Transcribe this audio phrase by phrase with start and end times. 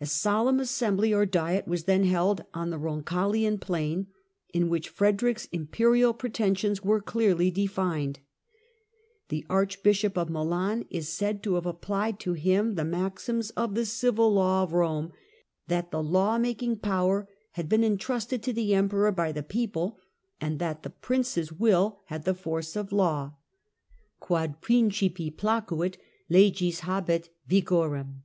[0.00, 4.06] A solemn assembly or Diet was then held on the Ron Assembly caglian plain,
[4.54, 8.24] in which Frederick's imperial pretensions Roncagiia were clearly defined, and
[9.28, 13.84] the Archbishop of Milan is said to have applied to him the maxims of the
[13.84, 15.12] Civil Law of Rome
[15.66, 19.98] that the law making power had been entrusted to the Emperor by the people
[20.40, 23.34] and that the prince's will had the force of law
[24.18, 25.98] (Quod principi placuit,
[26.30, 28.22] legis habet vigorem).